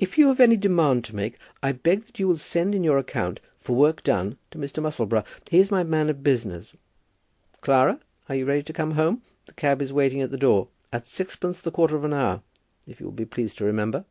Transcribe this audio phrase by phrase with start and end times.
[0.00, 2.98] "If you have any demand to make, I beg that you will send in your
[2.98, 4.82] account for work done to Mr.
[4.82, 5.22] Musselboro.
[5.48, 6.74] He is my man of business.
[7.60, 9.22] Clara, are you ready to come home?
[9.46, 12.42] The cab is waiting at the door, at sixpence the quarter of an hour,
[12.84, 14.04] if you will be pleased to remember."